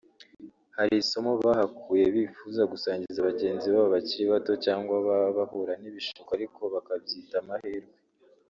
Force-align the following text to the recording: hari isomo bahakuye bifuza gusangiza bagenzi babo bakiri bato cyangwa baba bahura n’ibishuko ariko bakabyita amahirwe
hari 0.77 0.93
isomo 1.03 1.31
bahakuye 1.43 2.05
bifuza 2.15 2.61
gusangiza 2.71 3.25
bagenzi 3.29 3.65
babo 3.73 3.87
bakiri 3.95 4.25
bato 4.33 4.53
cyangwa 4.65 4.95
baba 5.05 5.29
bahura 5.37 5.73
n’ibishuko 5.81 6.29
ariko 6.37 6.61
bakabyita 6.73 7.35
amahirwe 7.43 7.97